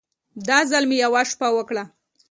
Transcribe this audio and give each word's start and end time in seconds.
دا 0.47 0.57
ځل 0.69 0.83
مې 0.89 0.97
يوه 1.03 1.21
شپه 1.31 1.47
وکړه. 1.55 1.83